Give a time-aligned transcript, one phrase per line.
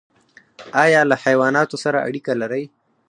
[0.83, 2.63] ایا له حیواناتو سره اړیکه لرئ؟